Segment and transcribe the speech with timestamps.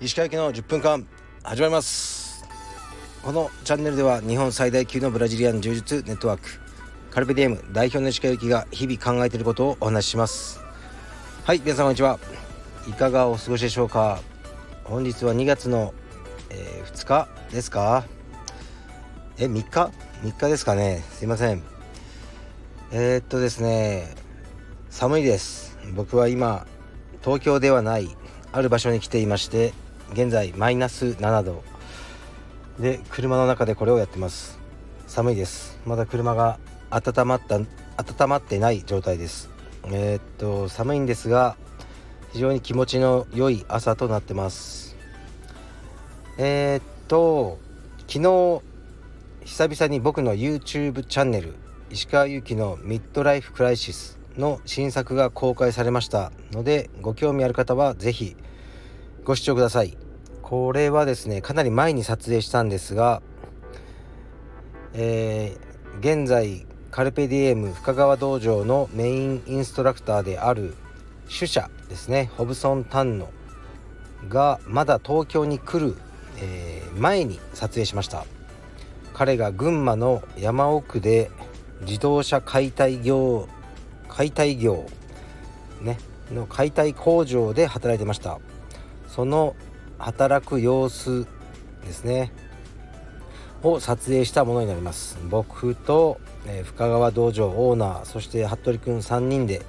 [0.00, 1.06] 石川行きの10分間
[1.44, 2.44] 始まります。
[3.22, 6.48] このチャンネルでは日本最大級のブラジリアン柔術ネットワーク
[7.12, 10.58] カルペディエム代表の石川行きが日々考えていることをお話しします。
[11.44, 12.18] はい皆さんこんにちは。
[12.88, 14.18] いかがお過ごしでしょうか。
[14.82, 15.94] 本日は2月の、
[16.50, 18.04] えー、2日ですか？
[19.38, 19.92] え3日
[20.24, 21.04] ?3 日ですかね。
[21.12, 21.77] すいません。
[22.90, 24.14] えー、っとですね
[24.88, 25.76] 寒いです。
[25.94, 26.66] 僕は今
[27.22, 28.16] 東京ではない
[28.50, 29.74] ある場所に来ていまして
[30.12, 31.62] 現在マイナス7度。
[32.80, 34.58] で車の中でこれをやってます。
[35.06, 35.78] 寒いです。
[35.84, 37.66] まだ車が温まった温
[38.26, 39.50] まってない状態です。
[39.92, 41.56] えー、っと寒いんですが
[42.32, 44.96] 非常に気持ちの良い朝となってます。
[46.38, 47.58] えー、っと
[48.06, 48.62] 昨日
[49.44, 51.54] 久々に僕の YouTube チャンネル
[51.90, 58.36] 石川祐希のミッドライフクライシスの新作が公開されましたのでご興味ある方は是非
[59.24, 59.96] ご視聴ください。
[60.42, 63.22] これはですねかなり前に撮影したんですが、
[64.94, 70.74] えー、現在カルペディエム深川道場のメインインストラクターである
[71.26, 73.30] 主者ですねホブソン・タンノ
[74.28, 75.96] がまだ東京に来る、
[76.38, 78.26] えー、前に撮影しました。
[79.14, 81.30] 彼が群馬の山奥で
[81.82, 83.48] 自動車解体業
[84.08, 84.86] 解体業
[85.80, 85.98] ね
[86.32, 88.38] の解体工場で働いてました。
[89.06, 89.56] その
[89.98, 91.26] 働く様子
[91.84, 92.32] ですね。
[93.62, 95.18] を撮影したものになります。
[95.28, 99.62] 僕と、えー、深川道場オーナーそして服部くん3人で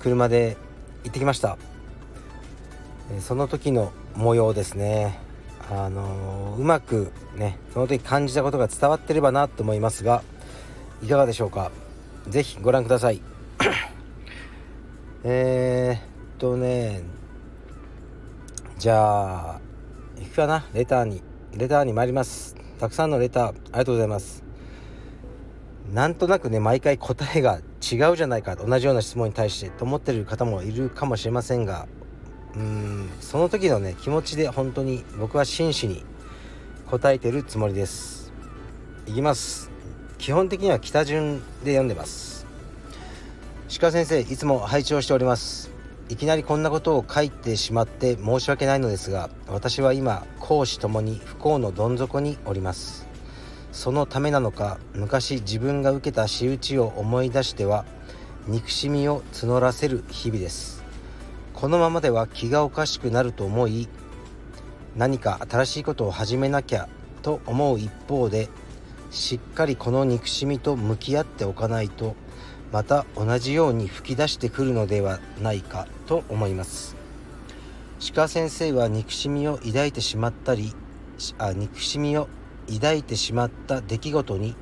[0.00, 0.56] 車で
[1.04, 1.58] 行ってきました、
[3.12, 5.18] えー、その時の模様ですね。
[5.70, 10.22] あのー、うまくねその時感じたことが伝わってればなと思いますが
[11.02, 11.70] いかがでしょうか？
[12.28, 13.20] 是非ご覧ください。
[15.24, 16.00] えー、っ
[16.38, 17.02] とね
[18.78, 19.60] じゃあ
[20.18, 20.64] 行くかな？
[20.72, 21.22] レターに
[21.56, 22.56] レターに参ります。
[22.78, 24.42] たくさんのレターありがとうございます。
[25.92, 31.86] なんとなくね毎回答えが違うじゃないか同じような質問に対してと思ってる方もいるかもしれませんが
[32.54, 36.04] うーんその時のね気持ちで本当に僕は真摯に
[36.90, 38.32] 答えてるつもりです。
[39.06, 39.75] いきます。
[40.18, 42.46] 基本的には北順で読んでます。
[43.80, 45.70] 鹿先生いつも拝聴しております。
[46.08, 53.06] いきなりこんなことを書いてしまって申し訳ないのですが私は今公私ともに不幸のどん底におります。
[53.72, 57.84] そのためなのか昔自分が受けた仕打ちを思い出しては
[58.46, 60.84] 憎しみを募らせる日々です。
[61.52, 63.88] このままでは気がおかしくなると思い
[64.96, 66.88] 何か新しいことを始めなきゃ
[67.22, 68.48] と思う一方で
[69.10, 72.14] しっかりこの憎しみと向き合っておかないと
[72.72, 76.96] また同じように吹き出してくるのではないかと思います。
[78.14, 80.74] 鹿先生は憎しみを抱いてしまったり
[81.38, 82.28] あ憎しみを
[82.72, 84.54] 抱いてしまった出来事に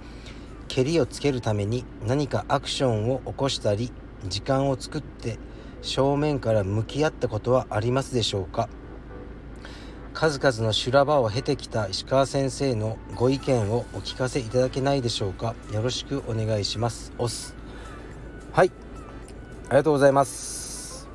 [0.68, 3.92] けりをつけるために何かアクションを起こしたり
[4.28, 5.38] 時間を作って
[5.82, 8.68] 正面から向き合ったことはありますでしょうか？
[10.14, 15.56] 数々の修羅場を経てきた石川先生のご意見をお聞かせいただけないでしょうか。
[15.72, 17.12] よろしくお願いします。
[17.18, 17.56] オス
[18.52, 18.70] はい。
[19.68, 21.08] ありがとうございます。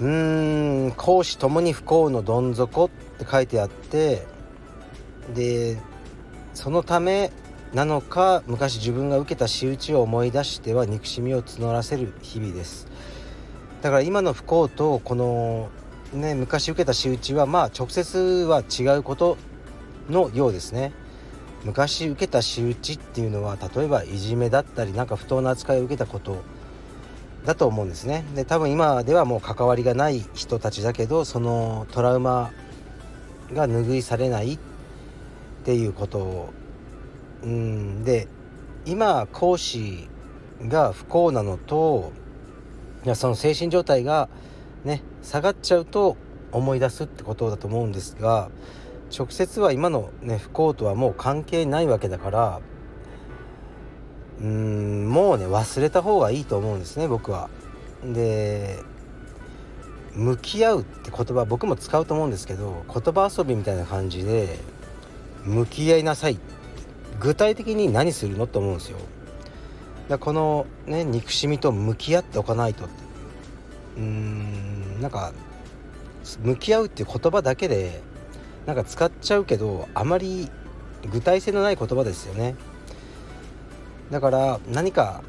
[0.00, 0.92] うーん。
[0.92, 4.26] 公私ともに不幸のどん底って書いてあって
[5.34, 5.78] で
[6.54, 7.30] そのため
[7.74, 12.86] なのか昔自分が受けた仕打ちを思い出しては憎しみを募らせる日々です。
[13.82, 15.68] だから今の不幸とこの
[16.16, 19.36] ね昔受けた仕打ちはまあ直接は違うこと
[20.08, 20.92] のようですね。
[21.64, 26.42] 昔受けた仕打ちっていうのは例えばいじめだったりなんか不当な扱いを受けたこと
[27.44, 28.24] だと思うんですね。
[28.34, 32.52] で多分今ではもう関わりがない人たちだけどそのトラウマ
[33.52, 34.58] が拭いされないっ
[35.64, 36.52] ていうこと
[37.42, 38.28] うんで
[38.84, 40.08] 今講師
[40.62, 42.12] が不幸なのと
[43.04, 44.28] いやその精神状態が
[44.86, 46.16] ね下がっちゃうと
[46.52, 48.50] 思い出すってことだと思うんですが
[49.16, 52.60] 直接は今の、ね、不幸とはもう関係ないわけだから
[54.40, 57.50] うーんもうね忘れた方がいいと思うんですね僕は。
[58.04, 58.78] で
[60.14, 64.58] 向き合うって言葉僕も使うと思うんですけど言葉遊びみたいな感じで
[65.44, 66.38] 向き合いなさい
[67.20, 68.98] 具体的に何するのと思うんですよ。
[70.08, 72.84] だこのね憎しみと向き合っておかないと
[73.96, 75.32] うーんなんか
[76.42, 78.02] 向き合うっていう言葉だけで
[78.66, 80.50] なんか使っちゃうけどあまり
[81.10, 82.56] 具体性のない言葉ですよね。
[84.10, 85.22] だから何か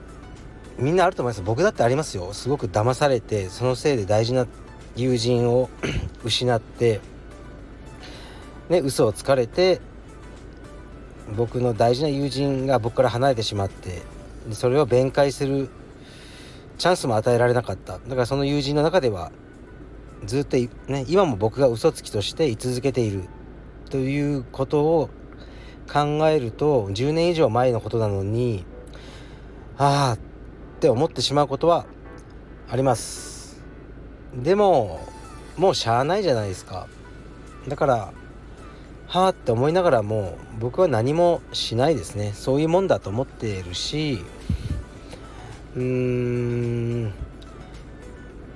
[0.78, 1.42] みんなあると思います。
[1.44, 2.34] 僕だってありますよ。
[2.34, 4.48] すごく騙されてそのせいで大事な
[4.96, 5.70] 友人を
[6.24, 7.00] 失って
[8.70, 9.82] ね嘘をつかれて
[11.36, 14.02] 僕の大事な友人が僕から離れてしまって
[14.52, 15.70] それを弁解する
[16.78, 17.94] チャンスも与えられなかった。
[17.94, 19.32] だからその友人の中では
[20.26, 23.24] ずっとね今も僕が嘘つきとして居続けている。
[23.90, 25.10] ということを
[25.92, 28.66] 考えると10年以上前のことなのに
[29.78, 30.20] ああっ
[30.82, 31.86] て思ってしまうことは
[32.70, 33.64] あります。
[34.36, 35.00] でも
[35.56, 36.88] もうしゃあないじゃないですか。
[37.68, 38.14] だから
[39.08, 42.34] はあって思いながらも僕は何もしないですね。
[42.34, 44.22] そういうもんだと思っているし
[45.76, 47.14] うーん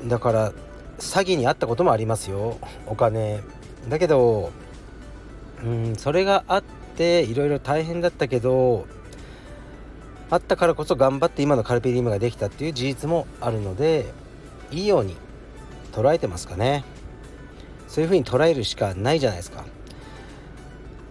[0.05, 0.53] だから
[1.01, 2.57] 詐欺にあったこともありますよ。
[2.87, 3.41] お金。
[3.89, 4.51] だけど
[5.63, 6.63] うんそれがあっ
[6.95, 8.85] ていろいろ大変だったけど
[10.29, 14.05] あったからこそ頑張って今のカルペディウムができたっていう事実もあるので
[14.69, 15.15] いいように
[15.91, 16.83] 捉えてますかね。
[17.87, 19.65] そういうふうに捉えるしかないじゃないですか。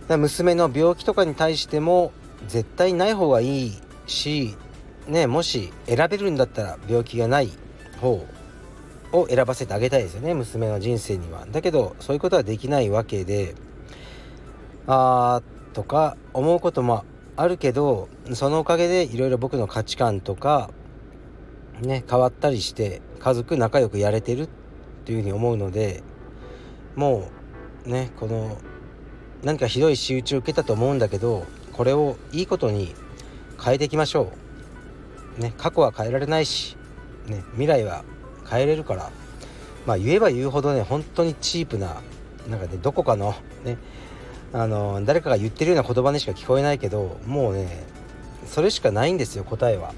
[0.08, 2.12] か娘の病気とかに対しても
[2.48, 4.56] 絶対ない方がいいし
[5.06, 7.50] ねもし選べるんだったら病気がない
[8.00, 8.26] 方
[9.12, 13.54] を選ばせてあげたいですよね娘の人生にはだけどそういうことはできないわけで
[14.86, 17.04] あーとか思うことも
[17.36, 20.70] あるけどそのおかげでいろいろ僕の価値観とか
[21.80, 24.48] ね変わったりして家族仲良くやれてるっ
[25.04, 26.02] ていうふうに思うので
[26.96, 27.28] も
[27.86, 28.58] うねこの
[29.42, 32.94] 何かひどい仕打ちを受けたと思うんだけどこれをいいことに
[33.62, 34.32] 変えていきましょ
[35.38, 35.40] う。
[35.40, 36.76] ね過去は変えられないし、
[37.26, 38.04] ね、未来は
[38.50, 39.10] 変えれるから。
[39.86, 42.02] まあ言えば言うほどね本当にチープな
[42.48, 43.78] なんかねどこかのね
[44.52, 47.86] あの誰かが言ってるような言葉にしか聞こえないけどもうね
[48.44, 49.94] それしかないんですよ答えは。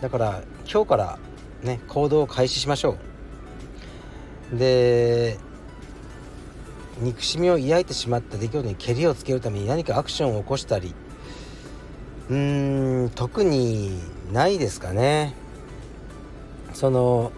[0.00, 1.18] だから今日から
[1.62, 2.96] ね行動を開始しましょ
[4.52, 4.58] う。
[4.58, 5.38] で
[7.00, 10.94] 憎しみを抱いてしまった出来事にけりをつけるために何かアクションを起こしたり
[12.30, 14.00] うーん特に
[14.32, 15.34] ないですかね。
[16.72, 17.32] その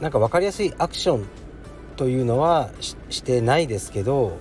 [0.00, 1.26] なんか分かりやすいアクション
[1.96, 4.38] というのはしてないですけど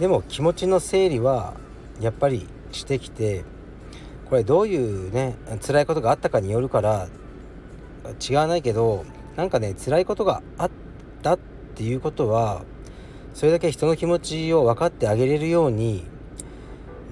[0.00, 1.54] でも気持ちの整理は
[2.00, 3.44] やっぱりしてきて
[4.28, 7.08] これどういうね辛いことがあったかによるから
[8.28, 9.04] 違わないけど
[9.36, 10.70] なんかね辛いことがあっ
[11.22, 11.38] たっ
[11.74, 12.62] ていうことは
[13.34, 16.04] それだけ人の気持ちを分かってあげれるように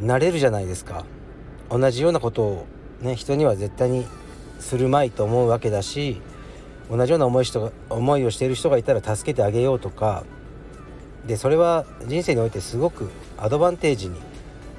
[0.00, 1.04] なれるじゃないですか。
[1.70, 2.66] 同じようなことを
[3.02, 4.06] ね人には絶対に
[4.58, 6.20] するまいと思うわけだし
[6.90, 10.24] 同じような思い人思いをしている人がいたら助けてあげようとか。
[11.26, 14.18] でそれは人生においてすごくアドバンテージに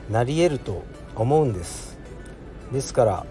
[0.09, 0.83] なり得ると
[1.15, 1.99] 思うんです。
[2.71, 3.25] ですから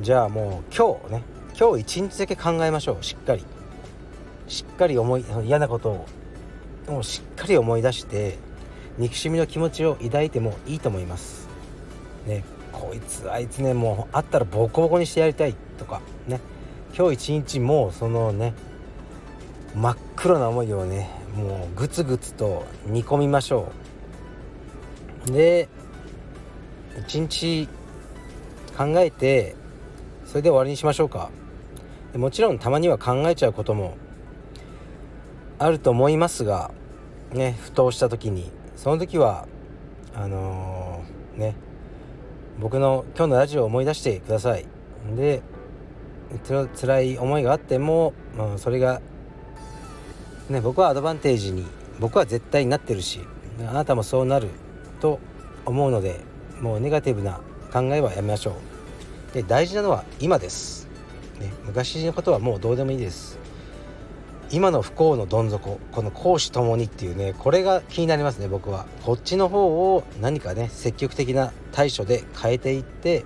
[0.00, 1.22] じゃあもう今日ね
[1.58, 3.04] 今日一日だけ考えましょう。
[3.04, 3.44] しっかり。
[4.46, 6.06] しっかり思い嫌なことを
[6.88, 8.38] もうしっかり思い出して
[8.98, 11.48] 憎しみの気持ちを抱いてもいいと思います。
[12.26, 16.40] ねこいつあいつねもう会ったらボコボコにしてやりたいとかね。
[16.96, 18.54] 今日一日もうそのね
[19.74, 23.72] 真っ黒な思いをねもうグツグツと煮込みましょ
[25.26, 25.30] う。
[25.32, 25.68] で
[27.06, 27.68] 一日
[28.76, 29.54] 考えて
[30.26, 31.30] それで終わりにしましょうか。
[32.14, 33.96] もちろんたまには考えちゃうことも
[35.58, 36.72] あると思いますが
[37.32, 38.50] ねふとした時に。
[38.76, 39.46] その時は
[40.14, 41.54] あのー、ね
[42.58, 44.66] 僕の今日のラジオを思い出してください。
[45.16, 45.42] で
[46.38, 49.00] 辛い思いがあっても、まあ、それが
[50.48, 51.66] ね僕はアドバンテージに
[51.98, 53.20] 僕は絶対になってるし
[53.60, 54.48] あなたもそうなる
[55.00, 55.18] と
[55.66, 56.20] 思うので
[56.60, 57.40] もうネガティブな
[57.72, 58.54] 考えはやめましょう。
[59.34, 60.88] で大事なのは今です、
[61.38, 63.38] ね、昔のことはもうどうでもいいです。
[64.52, 68.86] 今の不幸のどん底この公私ともにっていうねこれが気になりますね僕は。
[69.04, 73.24] こっちの方を何かね積極的な対処で変えていって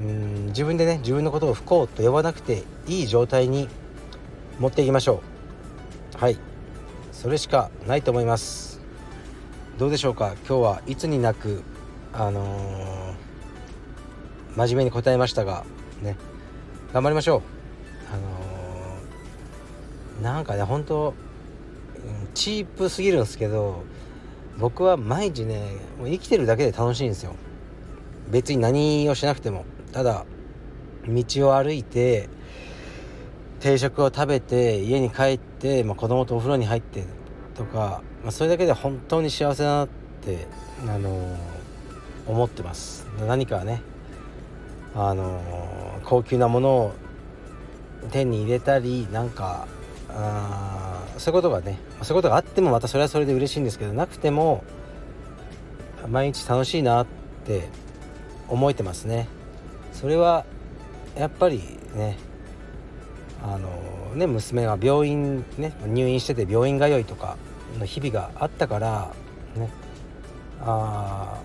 [0.00, 3.68] うん自分でね自分のことを不幸と呼ばなくていい状態に
[4.58, 5.22] 持っていきましょ
[6.16, 6.18] う。
[6.18, 6.38] はい。
[7.12, 8.80] それしかないと思います。
[9.78, 10.34] どうでしょうか？
[10.48, 11.62] 今日はいつになく
[12.14, 15.64] あのー、真面目に答えましたが
[16.02, 16.16] ね。
[16.92, 17.42] 頑張りましょう。
[18.12, 21.14] あのー、なんかね本当
[22.34, 23.84] チープすぎるんですけど
[24.58, 25.60] 僕は毎日ね
[25.98, 27.34] もう生きてるだけで楽しいんですよ。
[28.30, 29.64] 別に何をしなくても。
[29.92, 30.24] ただ
[31.06, 32.28] 道を歩いて
[33.60, 37.04] 定食を食べて家に帰って、まあ、子供とお風呂に入って
[37.54, 39.88] とか、まあ、それだけで本当に幸せだなっ
[40.22, 40.46] て、
[40.86, 41.36] あのー、
[42.26, 43.06] 思ってます。
[43.26, 43.82] 何かね、
[44.94, 45.40] あの
[46.04, 46.94] 高級なものを
[48.10, 49.68] 手に入れたりなんか
[50.08, 54.64] あそういうことがねそういうことがあってもまたそれはそれで嬉しいんですけどなくても
[56.08, 57.06] 毎日楽しいなっ
[57.44, 57.68] て
[58.48, 59.28] 思えてますね。
[60.00, 60.46] それは
[61.14, 61.58] やっぱり
[61.94, 62.16] ね
[63.42, 67.36] あのね娘が病院ね入院してて病院通いとか
[67.78, 69.12] の日々があったから
[69.54, 69.68] ね
[70.62, 71.42] あ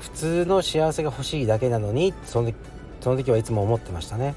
[0.00, 2.52] 普通の幸せが欲しいだけなのにその
[3.00, 4.34] その時はいつも思ってましたね。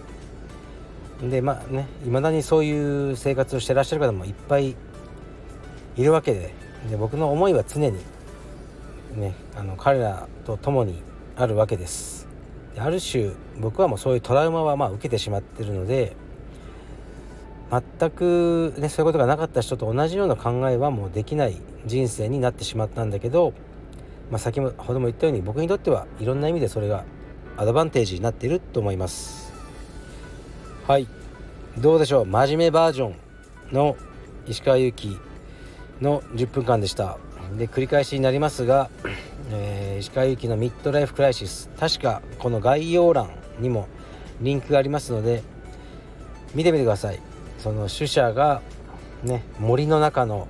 [1.22, 4.78] でまあねいまだにそういう生活をしてらっしゃる方もいっぱい
[5.98, 6.54] いるわけで
[6.90, 7.98] で僕の思いは常に
[9.18, 11.04] ねあの彼らと共に
[11.36, 12.29] あるわけです。
[12.80, 16.16] ある種僕はもうそういうトラウマはまあ受けてしまってるので
[17.72, 23.54] 全く、ね、そういうことがなかった人と同じような考えはもうできない人生になってしまったんだけど、
[24.32, 27.04] まあ、先ほども言ったように僕にとってはいろんな意味でそれが
[27.58, 29.54] アドバンテージになっていると思います。
[30.88, 31.08] はい。
[31.78, 32.26] どうでしょう？
[32.26, 33.16] 真面目バージョン
[33.72, 33.96] の
[34.48, 35.18] 石川祐希
[36.02, 37.18] の10分間でした。
[37.58, 38.90] で繰り返しになりますが、
[39.52, 41.70] えー、石川祐希のミッドライフクライシス。
[41.80, 43.30] 確かこの概要欄
[43.60, 43.88] にも
[44.42, 45.44] リンクがありますので
[46.54, 47.20] 見てみてください。
[47.58, 48.62] その主者が
[49.24, 50.48] ね森の中の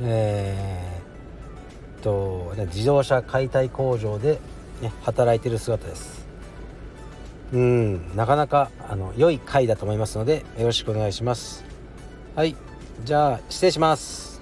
[0.00, 4.40] えー、と自動車解体工場で、
[4.82, 6.26] ね、働いてる姿です。
[7.52, 11.64] うんなかなかあの良い回だと思いますのでよろしくお願いします。
[12.34, 12.56] はい
[13.04, 14.33] じゃあ失礼します。